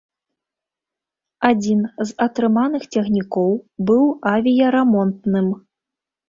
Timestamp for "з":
1.99-2.07